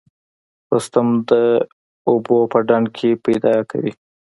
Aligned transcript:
رستم 0.75 1.07
د 1.29 1.31
اوبو 2.09 2.37
په 2.51 2.59
ډنډ 2.67 2.87
کې 2.97 3.09
پیدا 3.25 3.55
کوي. 3.69 3.91